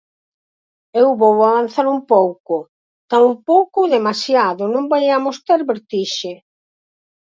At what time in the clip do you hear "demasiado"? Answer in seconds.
3.95-4.63